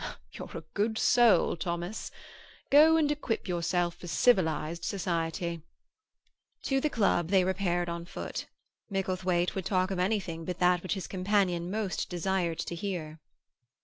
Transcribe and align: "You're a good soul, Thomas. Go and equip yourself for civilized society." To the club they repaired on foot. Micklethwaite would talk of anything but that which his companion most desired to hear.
"You're 0.31 0.49
a 0.57 0.63
good 0.73 0.97
soul, 0.97 1.55
Thomas. 1.55 2.09
Go 2.71 2.97
and 2.97 3.11
equip 3.11 3.47
yourself 3.47 3.93
for 3.97 4.07
civilized 4.07 4.83
society." 4.83 5.61
To 6.63 6.81
the 6.81 6.89
club 6.89 7.27
they 7.27 7.43
repaired 7.43 7.87
on 7.87 8.05
foot. 8.05 8.47
Micklethwaite 8.89 9.53
would 9.53 9.65
talk 9.67 9.91
of 9.91 9.99
anything 9.99 10.43
but 10.43 10.57
that 10.57 10.81
which 10.81 10.95
his 10.95 11.05
companion 11.05 11.69
most 11.69 12.09
desired 12.09 12.57
to 12.57 12.73
hear. 12.73 13.19